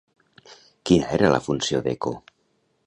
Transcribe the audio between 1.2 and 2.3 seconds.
la funció d'Eco?